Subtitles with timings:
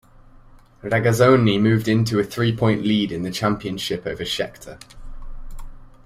[0.81, 4.79] Regazzoni moved into a three-point lead in the championship over Scheckter.